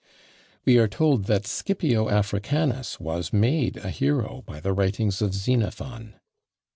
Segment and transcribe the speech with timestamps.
[0.65, 6.15] We are told that Scipio Africanus was made a hero by the writings of Xenophon.